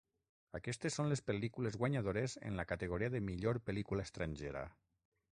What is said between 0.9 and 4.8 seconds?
són les pel·lícules guanyadores en la categoria de millor pel·lícula estrangera.